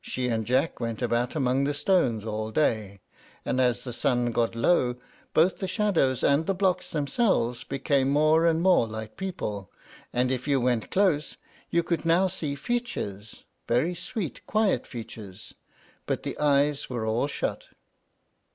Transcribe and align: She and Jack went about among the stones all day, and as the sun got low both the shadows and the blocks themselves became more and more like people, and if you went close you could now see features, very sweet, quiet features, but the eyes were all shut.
She 0.00 0.28
and 0.28 0.46
Jack 0.46 0.80
went 0.80 1.02
about 1.02 1.36
among 1.36 1.64
the 1.64 1.74
stones 1.74 2.24
all 2.24 2.50
day, 2.50 3.02
and 3.44 3.60
as 3.60 3.84
the 3.84 3.92
sun 3.92 4.32
got 4.32 4.54
low 4.54 4.96
both 5.34 5.58
the 5.58 5.68
shadows 5.68 6.24
and 6.24 6.46
the 6.46 6.54
blocks 6.54 6.88
themselves 6.88 7.62
became 7.62 8.08
more 8.08 8.46
and 8.46 8.62
more 8.62 8.86
like 8.86 9.18
people, 9.18 9.70
and 10.14 10.32
if 10.32 10.48
you 10.48 10.62
went 10.62 10.90
close 10.90 11.36
you 11.68 11.82
could 11.82 12.06
now 12.06 12.26
see 12.26 12.54
features, 12.54 13.44
very 13.68 13.94
sweet, 13.94 14.46
quiet 14.46 14.86
features, 14.86 15.52
but 16.06 16.22
the 16.22 16.38
eyes 16.38 16.88
were 16.88 17.04
all 17.04 17.26
shut. 17.26 17.66